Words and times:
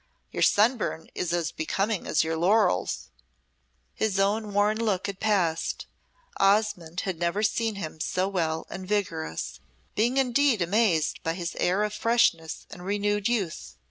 Your 0.31 0.41
sunburn 0.41 1.11
is 1.13 1.31
as 1.31 1.51
becoming 1.51 2.07
as 2.07 2.23
your 2.23 2.35
laurels." 2.35 3.11
His 3.93 4.19
own 4.19 4.51
worn 4.51 4.83
look 4.83 5.05
had 5.05 5.19
passed. 5.19 5.85
Osmonde 6.39 7.01
had 7.01 7.19
never 7.19 7.43
seen 7.43 7.75
him 7.75 7.99
so 7.99 8.27
well 8.27 8.65
and 8.71 8.87
vigorous, 8.87 9.59
being 9.93 10.17
indeed 10.17 10.59
amazed 10.59 11.21
by 11.21 11.35
his 11.35 11.55
air 11.59 11.83
of 11.83 11.93
freshness 11.93 12.65
and 12.71 12.83
renewed 12.83 13.27
youth. 13.27 13.75